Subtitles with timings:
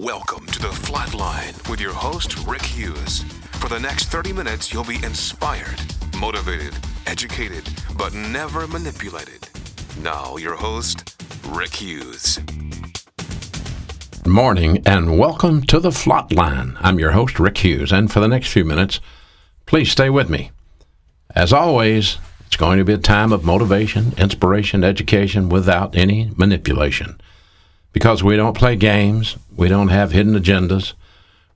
[0.00, 3.24] Welcome to the Flatline with your host, Rick Hughes.
[3.54, 5.80] For the next 30 minutes, you'll be inspired,
[6.16, 6.72] motivated,
[7.08, 9.48] educated, but never manipulated.
[10.00, 12.38] Now, your host, Rick Hughes.
[14.22, 16.76] Good morning and welcome to the Flatline.
[16.78, 19.00] I'm your host, Rick Hughes, and for the next few minutes,
[19.66, 20.52] please stay with me.
[21.34, 27.20] As always, it's going to be a time of motivation, inspiration, education without any manipulation.
[27.98, 30.92] Because we don't play games, we don't have hidden agendas.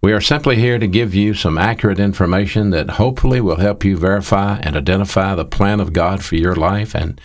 [0.02, 3.96] We are simply here to give you some accurate information that hopefully will help you
[3.96, 6.96] verify and identify the plan of God for your life.
[6.96, 7.20] And,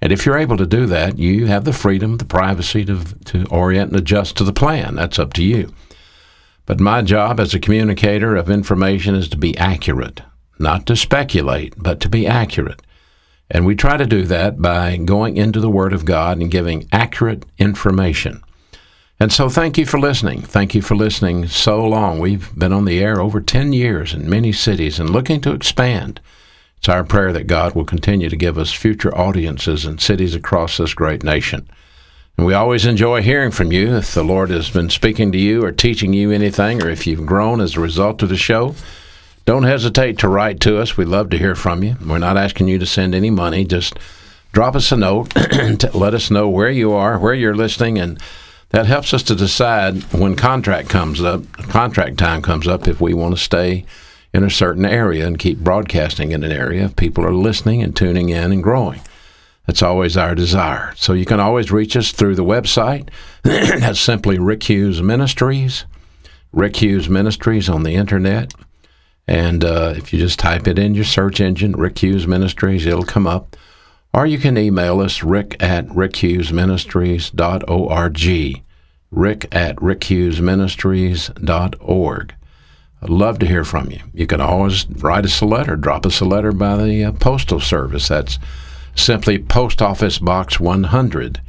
[0.00, 3.44] and if you're able to do that, you have the freedom, the privacy to, to
[3.46, 4.94] orient and adjust to the plan.
[4.94, 5.74] That's up to you.
[6.64, 10.20] But my job as a communicator of information is to be accurate,
[10.60, 12.82] not to speculate, but to be accurate.
[13.50, 16.86] And we try to do that by going into the Word of God and giving
[16.92, 18.44] accurate information.
[19.22, 20.40] And so, thank you for listening.
[20.40, 22.18] Thank you for listening so long.
[22.20, 26.20] We've been on the air over 10 years in many cities and looking to expand.
[26.78, 30.78] It's our prayer that God will continue to give us future audiences in cities across
[30.78, 31.68] this great nation.
[32.38, 33.94] And we always enjoy hearing from you.
[33.96, 37.26] If the Lord has been speaking to you or teaching you anything, or if you've
[37.26, 38.74] grown as a result of the show,
[39.44, 40.96] don't hesitate to write to us.
[40.96, 41.96] We love to hear from you.
[42.06, 43.66] We're not asking you to send any money.
[43.66, 43.98] Just
[44.52, 45.34] drop us a note
[45.94, 48.18] let us know where you are, where you're listening, and
[48.70, 53.14] that helps us to decide when contract comes up, contract time comes up, if we
[53.14, 53.84] want to stay
[54.32, 57.96] in a certain area and keep broadcasting in an area if people are listening and
[57.96, 59.00] tuning in and growing.
[59.66, 60.92] That's always our desire.
[60.96, 63.08] So you can always reach us through the website.
[63.42, 65.84] That's simply Rick Hughes Ministries,
[66.52, 68.52] Rick Hughes Ministries on the internet.
[69.26, 73.04] And uh, if you just type it in your search engine, Rick Hughes Ministries, it'll
[73.04, 73.56] come up.
[74.12, 78.62] Or you can email us, rick at rickhughesministries.org.
[79.10, 82.34] Rick at rickhughesministries.org.
[83.02, 84.00] I'd love to hear from you.
[84.12, 87.60] You can always write us a letter, drop us a letter by the uh, Postal
[87.60, 88.08] Service.
[88.08, 88.38] That's
[88.94, 91.40] simply Post Office Box 100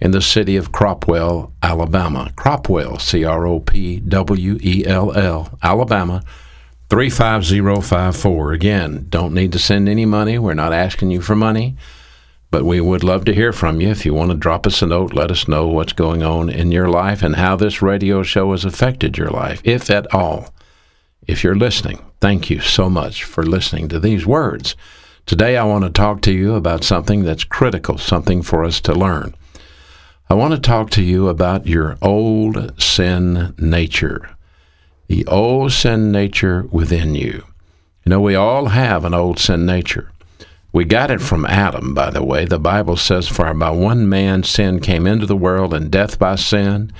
[0.00, 2.32] in the city of Cropwell, Alabama.
[2.36, 6.22] Cropwell, C R O P W E L L, Alabama
[6.88, 8.52] 35054.
[8.52, 10.38] Again, don't need to send any money.
[10.38, 11.76] We're not asking you for money,
[12.50, 13.88] but we would love to hear from you.
[13.88, 16.72] If you want to drop us a note, let us know what's going on in
[16.72, 20.52] your life and how this radio show has affected your life, if at all.
[21.26, 24.76] If you're listening, thank you so much for listening to these words.
[25.26, 28.94] Today, I want to talk to you about something that's critical, something for us to
[28.94, 29.34] learn.
[30.30, 34.36] I want to talk to you about your old sin nature
[35.08, 37.44] the old sin nature within you.
[38.04, 40.10] You know, we all have an old sin nature.
[40.76, 42.44] We got it from Adam, by the way.
[42.44, 46.34] The Bible says, For by one man sin came into the world, and death by
[46.34, 46.92] sin.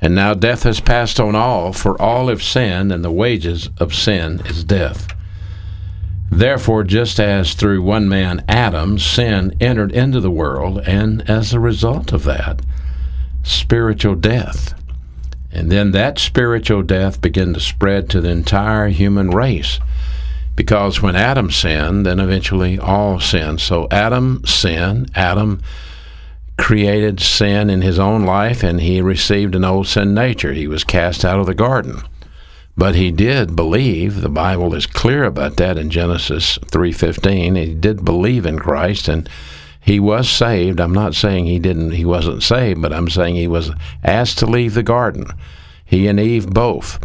[0.00, 3.94] And now death has passed on all, for all have sinned, and the wages of
[3.94, 5.14] sin is death.
[6.30, 11.60] Therefore, just as through one man, Adam, sin entered into the world, and as a
[11.60, 12.62] result of that,
[13.42, 14.72] spiritual death
[15.52, 19.78] and then that spiritual death began to spread to the entire human race.
[20.54, 23.60] Because when Adam sinned, then eventually all sinned.
[23.60, 25.10] So Adam sinned.
[25.14, 25.62] Adam
[26.58, 30.52] created sin in his own life, and he received an old sin nature.
[30.52, 32.02] He was cast out of the garden.
[32.76, 37.56] But he did believe, the Bible is clear about that in Genesis 3:15.
[37.56, 39.28] He did believe in Christ and
[39.78, 40.80] he was saved.
[40.80, 43.72] I'm not saying he didn't he wasn't saved, but I'm saying he was
[44.04, 45.26] asked to leave the garden.
[45.84, 46.98] He and Eve both.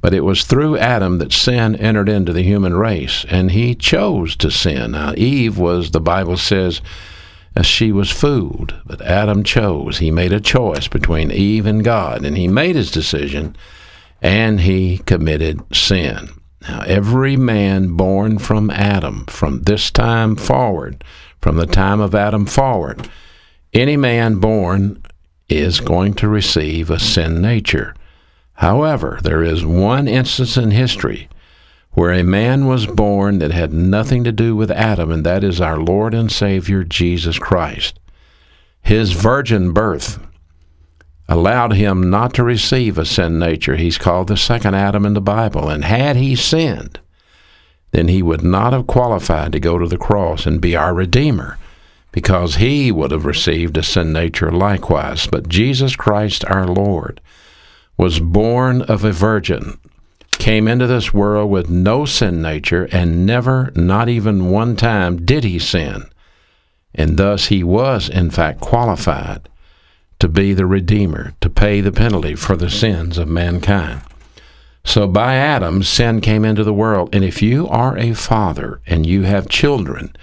[0.00, 4.36] But it was through Adam that sin entered into the human race, and he chose
[4.36, 4.92] to sin.
[4.92, 6.80] Now, Eve was, the Bible says,
[7.56, 9.98] as she was fooled, but Adam chose.
[9.98, 13.56] He made a choice between Eve and God, and he made his decision,
[14.20, 16.28] and he committed sin.
[16.62, 21.02] Now, every man born from Adam, from this time forward,
[21.40, 23.08] from the time of Adam forward.
[23.72, 25.02] Any man born
[25.48, 27.94] is going to receive a sin nature.
[28.56, 31.28] However, there is one instance in history
[31.92, 35.60] where a man was born that had nothing to do with Adam, and that is
[35.60, 37.98] our Lord and Savior Jesus Christ.
[38.82, 40.18] His virgin birth
[41.28, 43.76] allowed him not to receive a sin nature.
[43.76, 45.68] He's called the second Adam in the Bible.
[45.68, 47.00] And had he sinned,
[47.90, 51.58] then he would not have qualified to go to the cross and be our Redeemer,
[52.12, 55.26] because he would have received a sin nature likewise.
[55.26, 57.20] But Jesus Christ our Lord
[57.96, 59.78] was born of a virgin,
[60.32, 65.44] came into this world with no sin nature, and never, not even one time, did
[65.44, 66.04] he sin.
[66.94, 69.48] And thus he was, in fact, qualified
[70.18, 74.02] to be the Redeemer, to pay the penalty for the sins of mankind.
[74.84, 77.14] So by Adam, sin came into the world.
[77.14, 80.14] And if you are a father and you have children,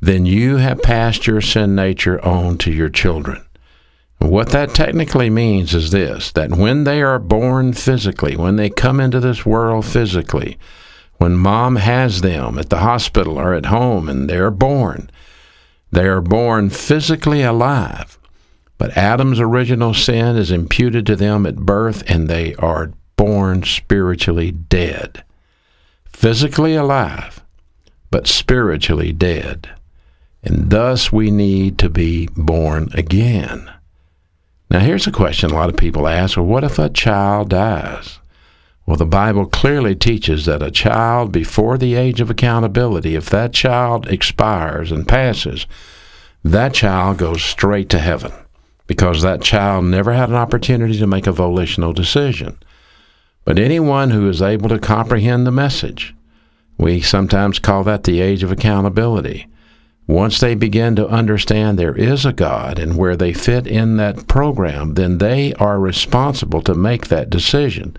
[0.00, 3.45] then you have passed your sin nature on to your children.
[4.18, 9.00] What that technically means is this that when they are born physically, when they come
[9.00, 10.58] into this world physically,
[11.18, 15.10] when mom has them at the hospital or at home and they're born,
[15.92, 18.18] they are born physically alive.
[18.78, 24.50] But Adam's original sin is imputed to them at birth and they are born spiritually
[24.50, 25.24] dead.
[26.04, 27.42] Physically alive,
[28.10, 29.70] but spiritually dead.
[30.42, 33.70] And thus we need to be born again.
[34.70, 38.18] Now, here's a question a lot of people ask well, what if a child dies?
[38.86, 43.52] Well, the Bible clearly teaches that a child before the age of accountability, if that
[43.52, 45.66] child expires and passes,
[46.44, 48.32] that child goes straight to heaven
[48.86, 52.56] because that child never had an opportunity to make a volitional decision.
[53.44, 56.14] But anyone who is able to comprehend the message,
[56.78, 59.48] we sometimes call that the age of accountability.
[60.06, 64.28] Once they begin to understand there is a God and where they fit in that
[64.28, 67.96] program, then they are responsible to make that decision.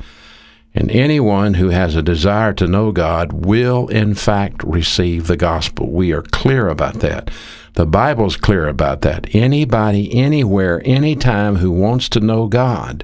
[0.73, 5.91] And anyone who has a desire to know God will, in fact, receive the gospel.
[5.91, 7.29] We are clear about that.
[7.73, 9.35] The Bible's clear about that.
[9.35, 13.03] Anybody, anywhere, anytime who wants to know God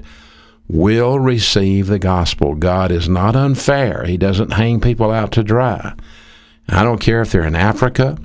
[0.68, 2.54] will receive the gospel.
[2.54, 4.04] God is not unfair.
[4.04, 5.94] He doesn't hang people out to dry.
[6.68, 8.16] I don't care if they're in Africa.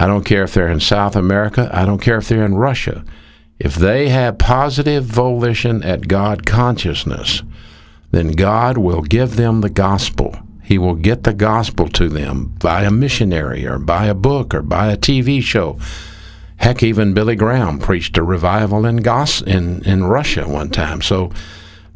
[0.00, 1.68] I don't care if they're in South America.
[1.72, 3.04] I don't care if they're in Russia.
[3.58, 7.42] If they have positive volition at God consciousness,
[8.12, 10.38] then God will give them the gospel.
[10.62, 14.62] He will get the gospel to them by a missionary or by a book or
[14.62, 15.80] by a TV show.
[16.58, 21.02] Heck, even Billy Graham preached a revival in, Gos- in, in Russia one time.
[21.02, 21.32] So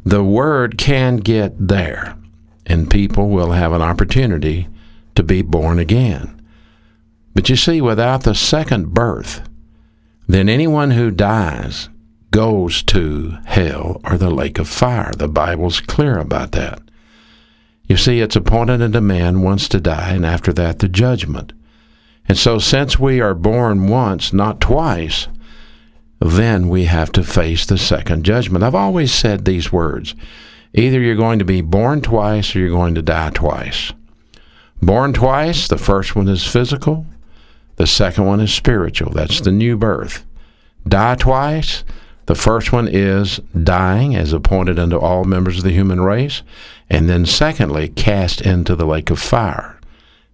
[0.03, 2.17] the word can get there,
[2.65, 4.67] and people will have an opportunity
[5.15, 6.32] to be born again.
[7.33, 9.47] But you see, without the second birth,
[10.27, 11.89] then anyone who dies
[12.31, 15.11] goes to hell or the lake of fire.
[15.15, 16.81] The Bible's clear about that.
[17.85, 21.53] You see, it's appointed unto man once to die, and after that, the judgment.
[22.27, 25.27] And so, since we are born once, not twice,
[26.19, 28.63] then we have to face the second judgment.
[28.63, 30.15] I've always said these words
[30.73, 33.93] either you're going to be born twice or you're going to die twice.
[34.81, 37.05] Born twice, the first one is physical,
[37.75, 39.11] the second one is spiritual.
[39.11, 40.25] That's the new birth.
[40.87, 41.83] Die twice,
[42.25, 46.41] the first one is dying as appointed unto all members of the human race,
[46.89, 49.79] and then secondly, cast into the lake of fire.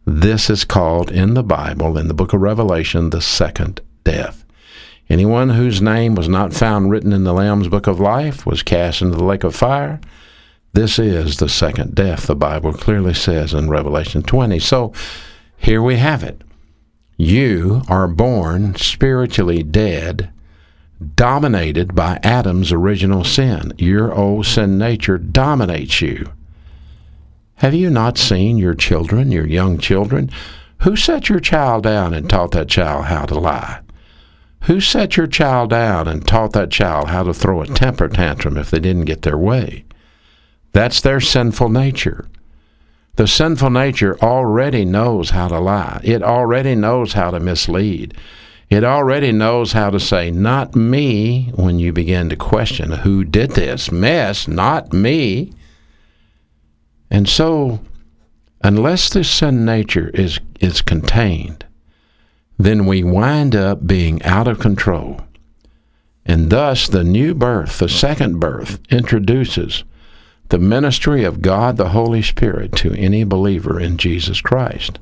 [0.05, 4.45] This is called in the Bible, in the book of Revelation, the second death.
[5.09, 9.01] Anyone whose name was not found written in the Lamb's book of life was cast
[9.01, 9.99] into the lake of fire.
[10.73, 14.59] This is the second death, the Bible clearly says in Revelation 20.
[14.59, 14.93] So
[15.57, 16.41] here we have it.
[17.21, 20.31] You are born spiritually dead,
[21.17, 23.73] dominated by Adam's original sin.
[23.77, 26.31] Your old sin nature dominates you.
[27.55, 30.31] Have you not seen your children, your young children?
[30.83, 33.81] Who set your child down and taught that child how to lie?
[34.61, 38.55] Who set your child down and taught that child how to throw a temper tantrum
[38.55, 39.83] if they didn't get their way?
[40.71, 42.29] That's their sinful nature.
[43.19, 45.99] The sinful nature already knows how to lie.
[46.05, 48.13] It already knows how to mislead.
[48.69, 53.51] It already knows how to say, not me, when you begin to question who did
[53.51, 55.51] this mess, not me.
[57.11, 57.81] And so,
[58.63, 61.65] unless this sin nature is, is contained,
[62.57, 65.19] then we wind up being out of control.
[66.25, 69.83] And thus, the new birth, the second birth, introduces
[70.49, 74.99] the ministry of God the Holy Spirit to any believer in Jesus Christ.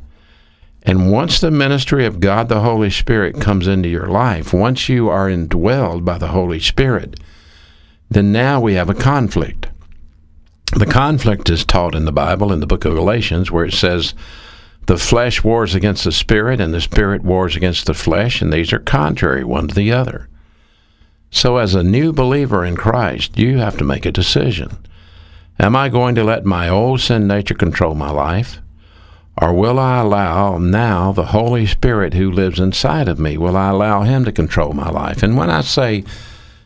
[0.83, 5.09] And once the ministry of God the Holy Spirit comes into your life, once you
[5.09, 7.19] are indwelled by the Holy Spirit,
[8.09, 9.67] then now we have a conflict.
[10.75, 14.13] The conflict is taught in the Bible in the book of Galatians, where it says,
[14.87, 18.71] the flesh wars against the spirit, and the spirit wars against the flesh, and these
[18.71, 20.29] are contrary one to the other.
[21.29, 24.77] So, as a new believer in Christ, you have to make a decision.
[25.59, 28.59] Am I going to let my old sin nature control my life?
[29.41, 33.69] Or will I allow now the Holy Spirit who lives inside of me, will I
[33.69, 35.21] allow Him to control my life?
[35.21, 36.03] And when I say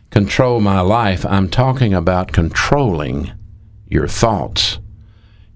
[0.09, 3.31] control my life, I'm talking about controlling
[3.87, 4.79] your thoughts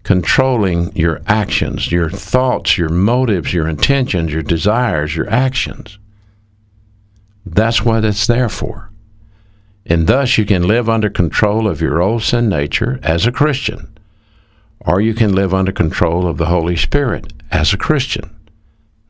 [0.06, 5.98] controlling your actions, your thoughts, your motives, your intentions, your desires, your actions.
[7.44, 8.92] That's what it's there for.
[9.86, 13.96] And thus you can live under control of your old sin nature as a Christian,
[14.80, 18.36] or you can live under control of the Holy Spirit as a Christian.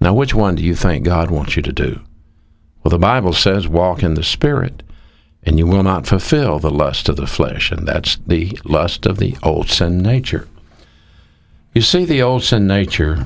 [0.01, 2.01] Now, which one do you think God wants you to do?
[2.83, 4.83] Well, the Bible says, walk in the Spirit,
[5.43, 9.17] and you will not fulfill the lust of the flesh, and that's the lust of
[9.17, 10.47] the old sin nature.
[11.73, 13.25] You see, the old sin nature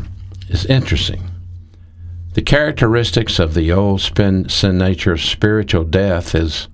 [0.50, 1.24] is interesting.
[2.36, 6.68] The characteristics of the old sin nature of spiritual death is,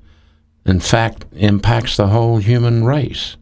[0.65, 3.37] in fact, impacts the whole human race.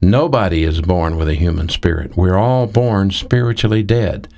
[0.00, 2.16] Nobody is born with a human spirit.
[2.16, 4.28] We're all born spiritually dead.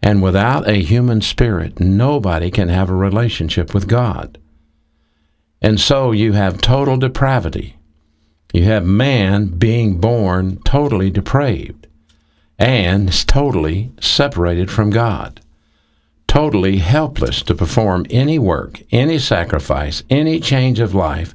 [0.00, 4.38] And without a human spirit, nobody can have a relationship with God.
[5.60, 7.76] And so you have total depravity.
[8.52, 11.88] You have man being born totally depraved
[12.58, 15.40] and totally separated from God,
[16.34, 21.32] totally helpless to perform any work, any sacrifice, any change of life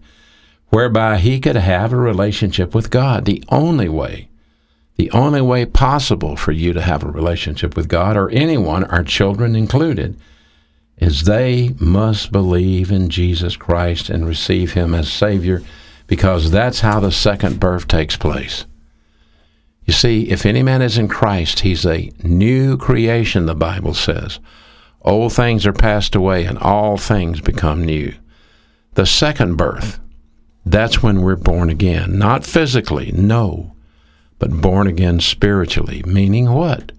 [0.71, 3.23] whereby he could have a relationship with God.
[3.23, 4.27] The only way
[4.97, 9.05] the only way possible for you to have a relationship with God, or anyone, our
[9.05, 10.19] children included,
[10.97, 15.63] is they must believe in Jesus Christ and receive Him as Savior,
[16.07, 18.65] because that's how the second birth takes place.
[19.85, 24.41] You see, if any man is in Christ, he's a new creation, the Bible says.
[25.01, 28.13] Old things are passed away, and all things become new.
[28.93, 29.99] The second birth,
[30.65, 32.17] that's when we're born again.
[32.17, 33.75] Not physically, no
[34.39, 36.01] but born again spiritually.
[36.05, 36.93] Meaning what?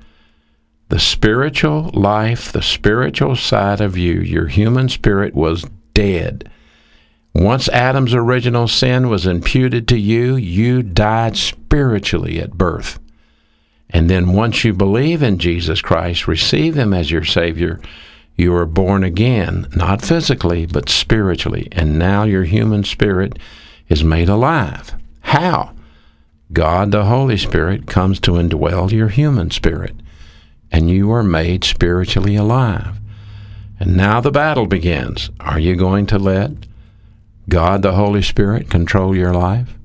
[0.90, 5.64] The spiritual life, the spiritual side of you, your human spirit was
[5.94, 6.50] dead.
[7.34, 12.98] Once Adam's original sin was imputed to you, you died spiritually at birth.
[13.90, 17.80] And then once you believe in Jesus Christ, receive Him as your Savior,
[18.36, 21.68] you are born again, not physically, but spiritually.
[21.72, 23.38] And now your human spirit
[23.88, 24.94] is made alive.
[25.20, 25.74] How?
[26.52, 29.94] God the Holy Spirit comes to indwell your human spirit,
[30.72, 32.96] and you are made spiritually alive.
[33.78, 35.30] And now the battle begins.
[35.40, 36.52] Are you going to let
[37.48, 39.76] God the Holy Spirit control your life?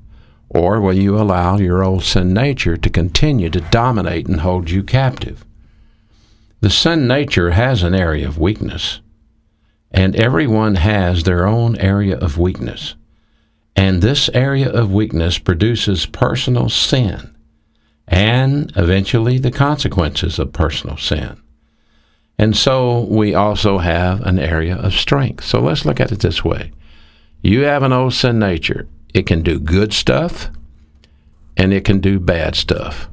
[0.48, 4.82] Or will you allow your old sin nature to continue to dominate and hold you
[4.82, 5.44] captive?
[6.60, 9.00] The sin nature has an area of weakness,
[9.90, 12.94] and everyone has their own area of weakness.
[13.74, 17.36] And this area of weakness produces personal sin
[18.08, 21.40] and eventually the consequences of personal sin.
[22.38, 25.44] And so we also have an area of strength.
[25.44, 26.72] So let's look at it this way
[27.42, 30.50] you have an old sin nature, it can do good stuff
[31.56, 33.08] and it can do bad stuff.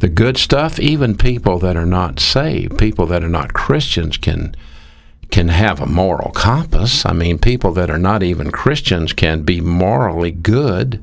[0.00, 4.54] The good stuff, even people that are not saved, people that are not Christians, can
[5.30, 7.06] can have a moral compass.
[7.06, 11.00] I mean, people that are not even Christians can be morally good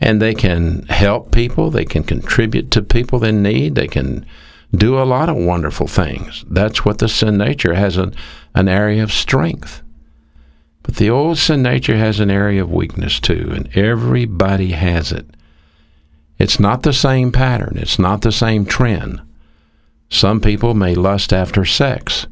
[0.00, 4.24] and they can help people, they can contribute to people in need, they can
[4.74, 6.44] do a lot of wonderful things.
[6.48, 8.14] That's what the sin nature has an,
[8.54, 9.82] an area of strength.
[10.82, 15.26] But the old sin nature has an area of weakness too, and everybody has it.
[16.38, 19.20] It's not the same pattern, it's not the same trend.
[20.08, 22.26] Some people may lust after sex.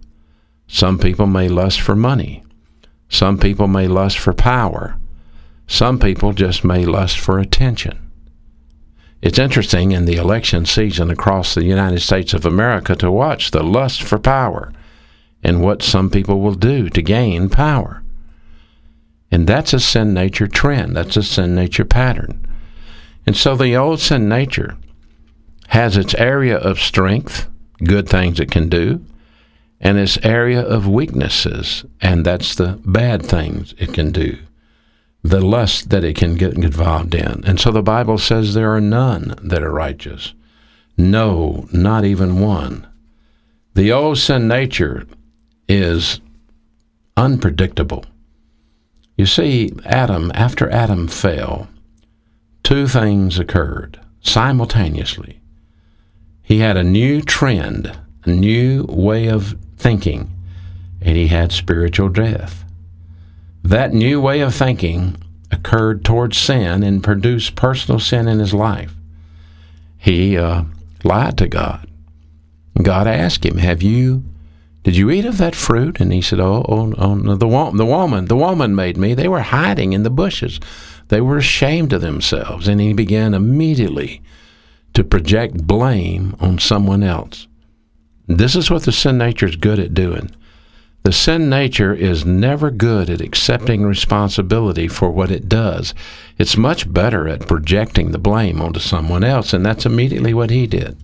[0.66, 2.44] Some people may lust for money.
[3.08, 4.96] Some people may lust for power.
[5.66, 8.10] Some people just may lust for attention.
[9.22, 13.62] It's interesting in the election season across the United States of America to watch the
[13.62, 14.72] lust for power
[15.42, 17.99] and what some people will do to gain power.
[19.30, 22.46] And that's a sin nature trend, that's a sin nature pattern.
[23.26, 24.76] And so the old sin nature
[25.68, 27.48] has its area of strength,
[27.84, 29.04] good things it can do,
[29.80, 34.36] and its area of weaknesses, and that's the bad things it can do,
[35.22, 37.42] the lust that it can get involved in.
[37.46, 40.34] And so the Bible says there are none that are righteous.
[40.98, 42.86] No, not even one.
[43.74, 45.06] The old sin nature
[45.68, 46.20] is
[47.16, 48.04] unpredictable.
[49.20, 51.68] You see, Adam, after Adam fell,
[52.62, 55.42] two things occurred simultaneously.
[56.42, 60.30] He had a new trend, a new way of thinking,
[61.02, 62.64] and he had spiritual death.
[63.62, 68.94] That new way of thinking occurred towards sin and produced personal sin in his life.
[69.98, 70.64] He uh,
[71.04, 71.86] lied to God.
[72.82, 74.24] God asked him, "Have you?
[74.82, 77.76] Did you eat of that fruit?" And he said, "Oh, oh, oh no, the woman,
[77.76, 79.14] the woman, the woman made me.
[79.14, 80.58] They were hiding in the bushes.
[81.08, 84.22] They were ashamed of themselves." And he began immediately
[84.94, 87.46] to project blame on someone else.
[88.26, 90.30] This is what the sin nature is good at doing.
[91.02, 95.94] The sin nature is never good at accepting responsibility for what it does.
[96.38, 100.66] It's much better at projecting the blame onto someone else, and that's immediately what he
[100.66, 100.96] did.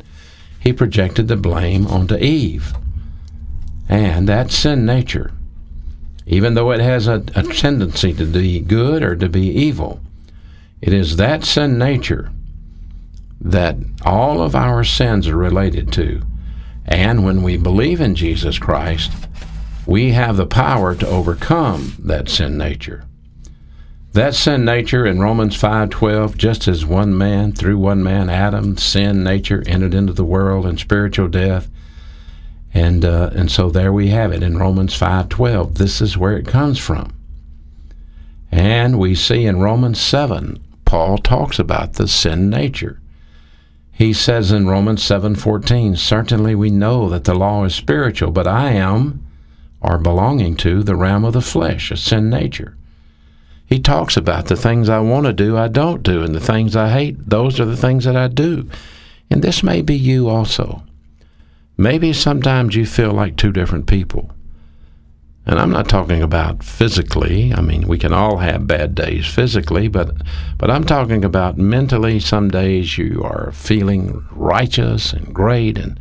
[0.60, 2.74] He projected the blame onto Eve.
[3.88, 5.32] And that sin nature,
[6.26, 10.00] even though it has a, a tendency to be good or to be evil,
[10.80, 12.30] it is that sin nature
[13.40, 16.22] that all of our sins are related to.
[16.84, 19.12] And when we believe in Jesus Christ,
[19.86, 23.04] we have the power to overcome that sin nature.
[24.12, 29.22] That sin nature in Romans 5:12 just as one man through one man Adam sin
[29.22, 31.68] nature entered into the world and spiritual death
[32.74, 36.46] and uh, and so there we have it in Romans 5:12 this is where it
[36.46, 37.12] comes from.
[38.50, 43.00] And we see in Romans 7 Paul talks about the sin nature.
[43.90, 48.72] He says in Romans 7:14 certainly we know that the law is spiritual but I
[48.72, 49.26] am
[49.82, 52.76] are belonging to the realm of the flesh, a sin nature.
[53.66, 56.76] He talks about the things I want to do, I don't do, and the things
[56.76, 58.68] I hate, those are the things that I do.
[59.30, 60.82] And this may be you also.
[61.76, 64.30] Maybe sometimes you feel like two different people.
[65.44, 67.52] And I'm not talking about physically.
[67.54, 70.10] I mean, we can all have bad days physically, but
[70.58, 72.18] but I'm talking about mentally.
[72.18, 76.00] Some days you are feeling righteous and great and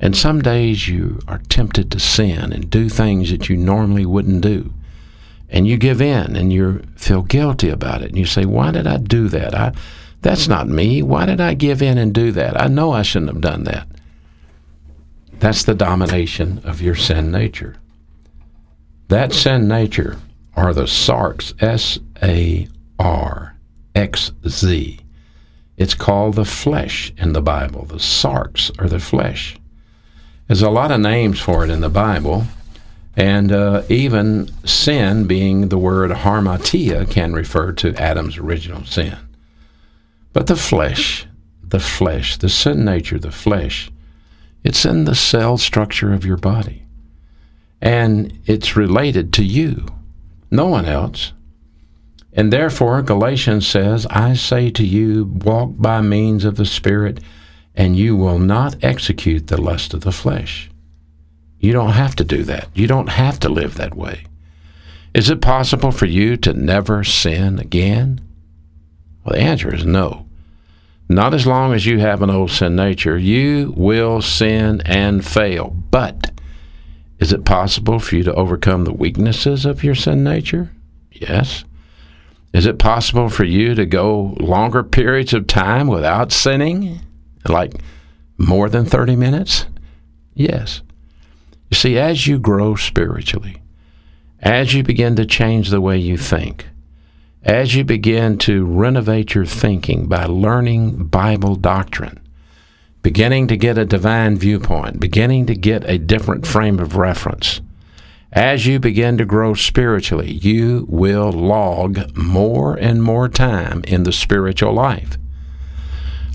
[0.00, 4.42] and some days you are tempted to sin and do things that you normally wouldn't
[4.42, 4.74] do.
[5.48, 8.08] And you give in and you feel guilty about it.
[8.08, 9.54] And you say, Why did I do that?
[9.54, 9.72] I,
[10.20, 11.02] that's not me.
[11.02, 12.60] Why did I give in and do that?
[12.60, 13.86] I know I shouldn't have done that.
[15.38, 17.76] That's the domination of your sin nature.
[19.08, 20.18] That sin nature
[20.56, 23.56] are the sarx, S A R
[23.94, 25.00] X Z.
[25.76, 27.84] It's called the flesh in the Bible.
[27.84, 29.56] The sarx are the flesh.
[30.46, 32.44] There's a lot of names for it in the Bible,
[33.16, 39.16] and uh, even sin, being the word hamartia, can refer to Adam's original sin.
[40.32, 41.26] But the flesh,
[41.62, 43.90] the flesh, the sin nature, the flesh,
[44.64, 46.86] it's in the cell structure of your body.
[47.80, 49.86] And it's related to you,
[50.50, 51.32] no one else.
[52.32, 57.20] And therefore, Galatians says, I say to you, walk by means of the Spirit
[57.76, 60.70] and you will not execute the lust of the flesh.
[61.58, 62.68] You don't have to do that.
[62.74, 64.24] You don't have to live that way.
[65.14, 68.20] Is it possible for you to never sin again?
[69.24, 70.26] Well, the answer is no.
[71.14, 73.16] Not as long as you have an old sin nature.
[73.16, 75.70] You will sin and fail.
[75.70, 76.32] But
[77.20, 80.72] is it possible for you to overcome the weaknesses of your sin nature?
[81.12, 81.64] Yes.
[82.52, 86.98] Is it possible for you to go longer periods of time without sinning?
[87.48, 87.74] like
[88.36, 89.66] more than 30 minutes?
[90.34, 90.82] Yes.
[91.70, 93.62] You see, as you grow spiritually,
[94.40, 96.66] as you begin to change the way you think,
[97.44, 102.18] as you begin to renovate your thinking by learning Bible doctrine,
[103.02, 107.60] beginning to get a divine viewpoint, beginning to get a different frame of reference,
[108.32, 114.12] as you begin to grow spiritually, you will log more and more time in the
[114.12, 115.18] spiritual life.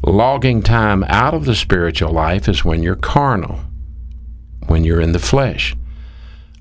[0.04, 3.60] Logging time out of the spiritual life is when you're carnal,
[4.68, 5.76] when you're in the flesh.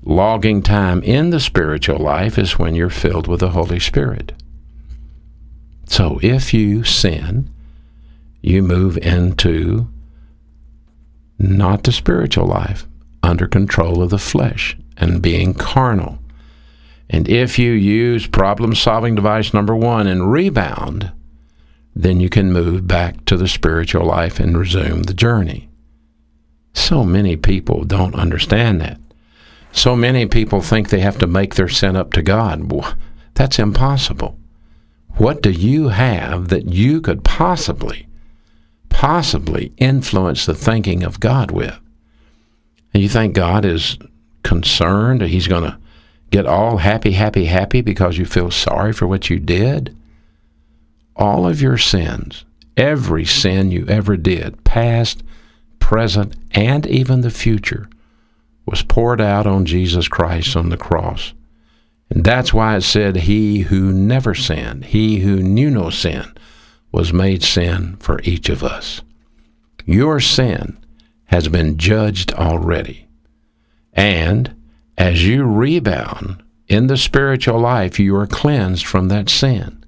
[0.03, 4.33] Logging time in the spiritual life is when you're filled with the Holy Spirit.
[5.87, 7.49] So if you sin,
[8.41, 9.89] you move into
[11.37, 12.85] not the spiritual life,
[13.23, 16.19] under control of the flesh and being carnal.
[17.09, 21.11] And if you use problem solving device number one and rebound,
[21.95, 25.69] then you can move back to the spiritual life and resume the journey.
[26.73, 28.99] So many people don't understand that.
[29.79, 32.69] So many people think they have to make their sin up to God.
[33.35, 34.37] That's impossible.
[35.15, 38.07] What do you have that you could possibly,
[38.89, 41.79] possibly influence the thinking of God with?
[42.93, 43.97] And you think God is
[44.43, 45.77] concerned, that He's going to
[46.29, 49.95] get all happy, happy, happy because you feel sorry for what you did?
[51.19, 52.45] all of your sins,
[52.77, 55.21] every sin you ever did, past,
[55.79, 57.89] present, and even the future,
[58.69, 61.33] was poured out on Jesus Christ on the cross.
[62.09, 66.25] And that's why it said, He who never sinned, he who knew no sin,
[66.91, 69.01] was made sin for each of us.
[69.85, 70.77] Your sin
[71.25, 73.07] has been judged already.
[73.93, 74.55] And
[74.97, 79.83] as you rebound in the spiritual life, you are cleansed from that sin.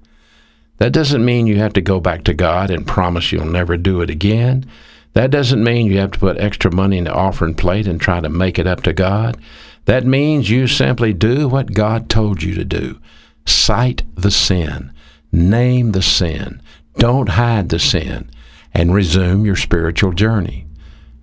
[0.78, 4.00] That doesn't mean you have to go back to God and promise you'll never do
[4.00, 4.66] it again.
[5.14, 8.20] That doesn't mean you have to put extra money in the offering plate and try
[8.20, 9.36] to make it up to God.
[9.84, 12.98] That means you simply do what God told you to do.
[13.44, 14.92] Cite the sin,
[15.32, 16.62] name the sin,
[16.96, 18.30] don't hide the sin,
[18.72, 20.66] and resume your spiritual journey.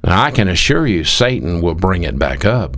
[0.03, 2.77] Now, I can assure you, Satan will bring it back up.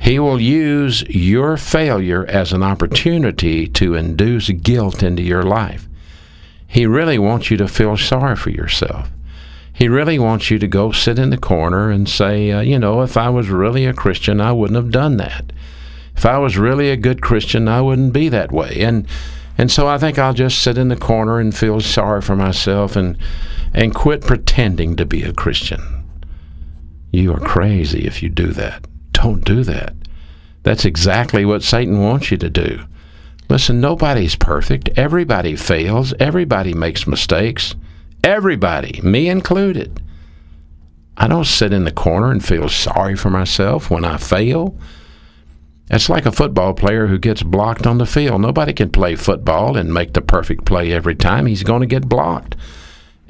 [0.00, 5.88] He will use your failure as an opportunity to induce guilt into your life.
[6.66, 9.10] He really wants you to feel sorry for yourself.
[9.78, 13.02] He really wants you to go sit in the corner and say, uh, you know,
[13.02, 15.52] if I was really a Christian, I wouldn't have done that.
[16.16, 18.80] If I was really a good Christian, I wouldn't be that way.
[18.80, 19.06] And
[19.56, 22.96] and so I think I'll just sit in the corner and feel sorry for myself
[22.96, 23.16] and
[23.72, 25.80] and quit pretending to be a Christian.
[27.12, 28.84] You are crazy if you do that.
[29.12, 29.94] Don't do that.
[30.64, 32.80] That's exactly what Satan wants you to do.
[33.48, 34.88] Listen, nobody's perfect.
[34.96, 36.14] Everybody fails.
[36.18, 37.76] Everybody makes mistakes.
[38.24, 40.02] Everybody, me included.
[41.16, 44.76] I don't sit in the corner and feel sorry for myself when I fail.
[45.90, 48.42] It's like a football player who gets blocked on the field.
[48.42, 51.46] Nobody can play football and make the perfect play every time.
[51.46, 52.56] He's going to get blocked.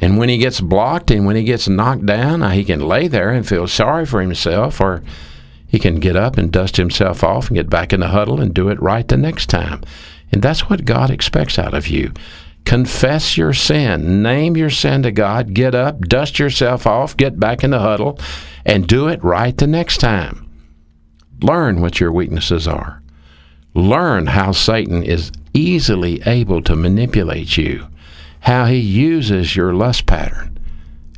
[0.00, 3.30] And when he gets blocked and when he gets knocked down, he can lay there
[3.30, 5.02] and feel sorry for himself, or
[5.66, 8.54] he can get up and dust himself off and get back in the huddle and
[8.54, 9.82] do it right the next time.
[10.32, 12.12] And that's what God expects out of you.
[12.68, 17.64] Confess your sin, name your sin to God, get up, dust yourself off, get back
[17.64, 18.20] in the huddle,
[18.66, 20.50] and do it right the next time.
[21.40, 23.02] Learn what your weaknesses are.
[23.72, 27.88] Learn how Satan is easily able to manipulate you,
[28.40, 30.58] how he uses your lust pattern,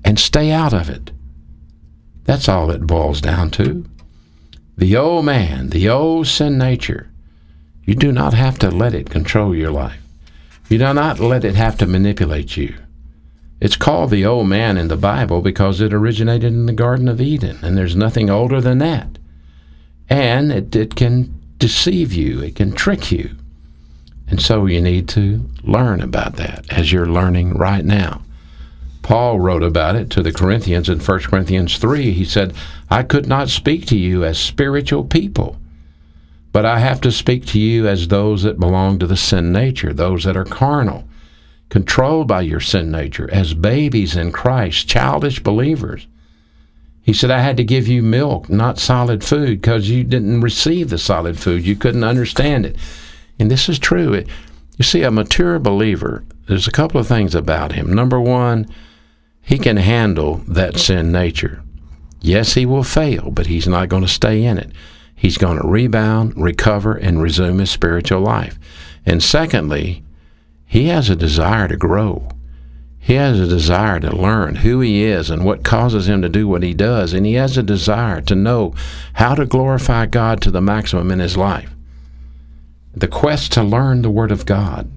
[0.04, 1.10] and stay out of it.
[2.26, 3.84] That's all it boils down to.
[4.78, 7.10] The old man, the old sin nature,
[7.82, 9.99] you do not have to let it control your life.
[10.70, 12.76] You do not let it have to manipulate you.
[13.60, 17.20] It's called the old man in the Bible because it originated in the Garden of
[17.20, 19.18] Eden, and there's nothing older than that.
[20.08, 23.34] And it, it can deceive you, it can trick you.
[24.28, 28.22] And so you need to learn about that as you're learning right now.
[29.02, 32.12] Paul wrote about it to the Corinthians in 1 Corinthians 3.
[32.12, 32.54] He said,
[32.88, 35.58] I could not speak to you as spiritual people,
[36.52, 39.92] but I have to speak to you as those that belong to the sin nature,
[39.92, 41.04] those that are carnal,
[41.68, 46.06] controlled by your sin nature, as babies in Christ, childish believers.
[47.02, 50.90] He said, I had to give you milk, not solid food, because you didn't receive
[50.90, 51.64] the solid food.
[51.64, 52.76] You couldn't understand it.
[53.38, 54.12] And this is true.
[54.12, 54.28] It,
[54.76, 57.92] you see, a mature believer, there's a couple of things about him.
[57.92, 58.66] Number one,
[59.40, 61.62] he can handle that sin nature.
[62.20, 64.70] Yes, he will fail, but he's not going to stay in it.
[65.20, 68.58] He's going to rebound, recover, and resume his spiritual life.
[69.04, 70.02] And secondly,
[70.64, 72.30] he has a desire to grow.
[72.98, 76.48] He has a desire to learn who he is and what causes him to do
[76.48, 78.72] what he does, and he has a desire to know
[79.12, 81.70] how to glorify God to the maximum in his life.
[82.94, 84.90] The quest to learn the Word of God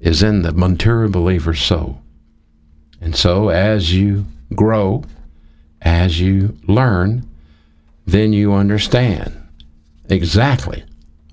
[0.00, 2.02] is in the mature believer's soul.
[3.00, 5.04] And so, as you grow,
[5.80, 7.28] as you learn,
[8.06, 9.36] then you understand
[10.08, 10.84] exactly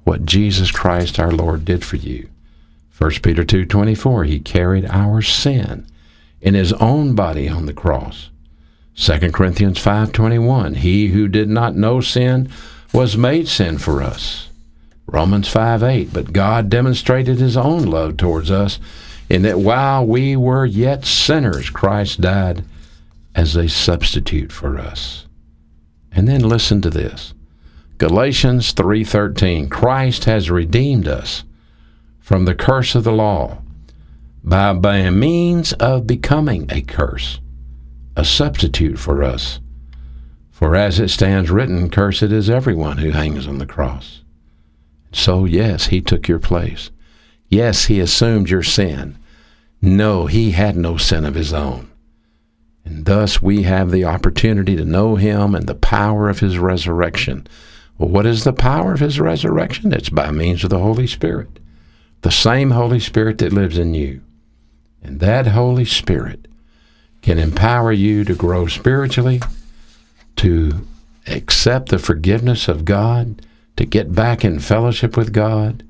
[0.03, 2.29] what Jesus Christ our Lord did for you.
[2.97, 5.85] 1 Peter 2:24 he carried our sin
[6.41, 8.29] in his own body on the cross.
[8.95, 12.49] 2 Corinthians 5:21 he who did not know sin
[12.91, 14.49] was made sin for us.
[15.07, 18.79] Romans 5:8 but God demonstrated his own love towards us
[19.29, 22.63] in that while we were yet sinners Christ died
[23.33, 25.25] as a substitute for us.
[26.11, 27.33] And then listen to this.
[27.97, 31.43] Galatians 3:13 Christ has redeemed us
[32.19, 33.59] from the curse of the law
[34.43, 37.39] by, by means of becoming a curse,
[38.15, 39.59] a substitute for us.
[40.51, 44.23] For as it stands written, cursed is everyone who hangs on the cross.
[45.11, 46.91] So, yes, he took your place.
[47.49, 49.17] Yes, he assumed your sin.
[49.81, 51.89] No, he had no sin of his own.
[52.89, 57.47] And thus we have the opportunity to know him and the power of his resurrection.
[57.97, 59.93] Well, what is the power of his resurrection?
[59.93, 61.59] It's by means of the Holy Spirit
[62.21, 64.21] the same Holy Spirit that lives in you.
[65.01, 66.47] And that Holy Spirit
[67.21, 69.41] can empower you to grow spiritually,
[70.37, 70.85] to
[71.27, 73.41] accept the forgiveness of God,
[73.77, 75.83] to get back in fellowship with God.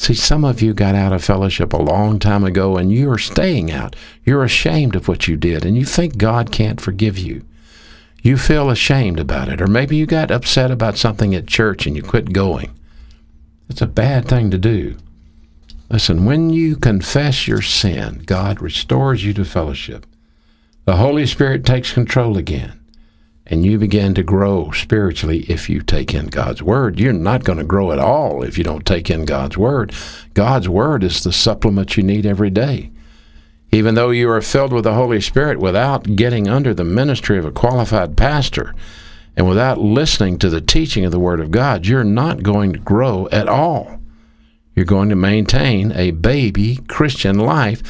[0.00, 3.18] See, some of you got out of fellowship a long time ago and you are
[3.18, 3.94] staying out.
[4.24, 7.44] You're ashamed of what you did and you think God can't forgive you.
[8.22, 9.60] You feel ashamed about it.
[9.60, 12.74] Or maybe you got upset about something at church and you quit going.
[13.68, 14.96] It's a bad thing to do.
[15.90, 20.06] Listen, when you confess your sin, God restores you to fellowship.
[20.86, 22.79] The Holy Spirit takes control again,
[23.50, 27.00] and you begin to grow spiritually if you take in God's Word.
[27.00, 29.92] You're not going to grow at all if you don't take in God's Word.
[30.34, 32.92] God's Word is the supplement you need every day.
[33.72, 37.44] Even though you are filled with the Holy Spirit without getting under the ministry of
[37.44, 38.72] a qualified pastor
[39.36, 42.78] and without listening to the teaching of the Word of God, you're not going to
[42.78, 43.98] grow at all.
[44.76, 47.82] You're going to maintain a baby Christian life,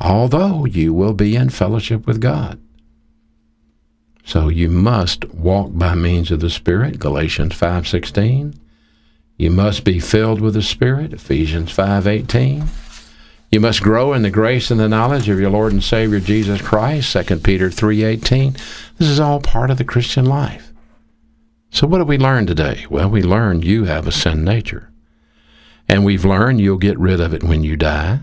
[0.00, 2.60] although you will be in fellowship with God.
[4.24, 8.54] So you must walk by means of the Spirit, Galatians 5:16.
[9.36, 12.64] You must be filled with the Spirit, Ephesians 5:18.
[13.52, 16.60] You must grow in the grace and the knowledge of your Lord and Savior Jesus
[16.60, 18.56] Christ, 2 Peter 3:18.
[18.98, 20.72] This is all part of the Christian life.
[21.70, 22.86] So what did we learn today?
[22.88, 24.90] Well, we learned you have a sin nature.
[25.88, 28.20] And we've learned you'll get rid of it when you die.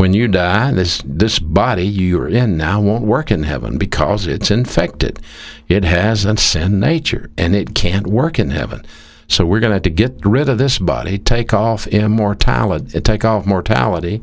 [0.00, 4.50] When you die, this, this body you're in now won't work in heaven because it's
[4.50, 5.20] infected.
[5.68, 8.82] It has a sin nature and it can't work in heaven.
[9.28, 13.26] So we're going to have to get rid of this body, take off immortality, take
[13.26, 14.22] off mortality,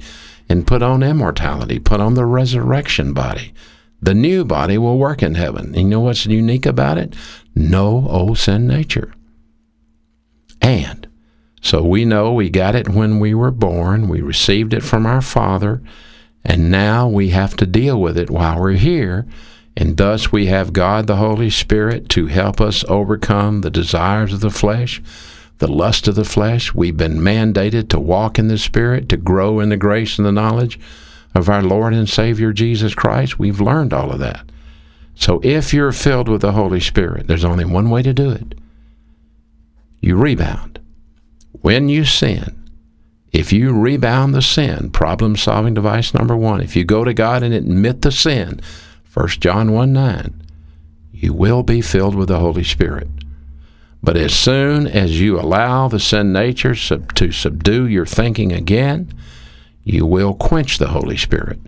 [0.50, 3.54] and put on immortality, put on the resurrection body.
[4.02, 5.76] The new body will work in heaven.
[5.76, 7.16] You know what's unique about it?
[7.54, 9.14] No old sin nature.
[10.60, 11.07] And
[11.62, 15.22] so we know we got it when we were born, we received it from our
[15.22, 15.82] Father,
[16.46, 19.28] and now we have to deal with it while we're here.
[19.76, 24.40] And thus we have God the Holy Spirit to help us overcome the desires of
[24.40, 25.04] the flesh,
[25.60, 26.74] the lust of the flesh.
[26.74, 30.32] We've been mandated to walk in the Spirit, to grow in the grace and the
[30.32, 30.80] knowledge
[31.36, 33.38] of our Lord and Savior Jesus Christ.
[33.38, 34.50] We've learned all of that.
[35.14, 38.56] So if you're filled with the Holy Spirit, there's only one way to do it.
[40.00, 40.77] You rebound
[41.62, 42.70] when you sin,
[43.32, 47.44] if you rebound the sin, problem solving device number one, if you go to God
[47.44, 48.62] and admit the sin,
[49.14, 50.44] 1 John 1 9,
[51.12, 53.08] you will be filled with the Holy Spirit.
[54.04, 59.14] But as soon as you allow the sin nature sub- to subdue your thinking again,
[59.84, 61.60] you will quench the Holy Spirit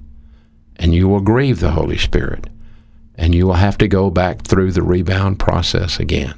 [0.75, 2.47] and you will grieve the Holy Spirit
[3.15, 6.33] and you will have to go back through the rebound process again.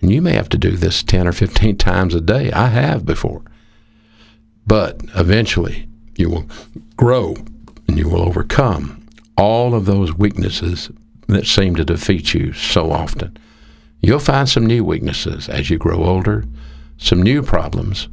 [0.00, 2.52] And you may have to do this 10 or 15 times a day.
[2.52, 3.42] I have before.
[4.66, 6.46] But eventually, you will
[6.96, 7.36] grow
[7.86, 9.06] and you will overcome
[9.36, 10.90] all of those weaknesses
[11.28, 13.36] that seem to defeat you so often.
[14.00, 16.44] You'll find some new weaknesses as you grow older,
[16.98, 18.08] some new problems,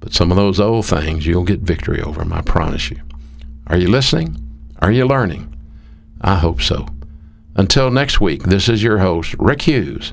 [0.00, 3.00] but some of those old things you'll get victory over I promise you.
[3.66, 4.36] Are you listening?
[4.80, 5.54] Are you learning?
[6.20, 6.86] I hope so.
[7.54, 10.12] Until next week, this is your host, Rick Hughes